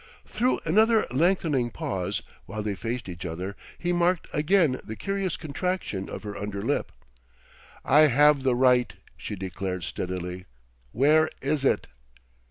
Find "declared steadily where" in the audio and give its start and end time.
9.35-11.29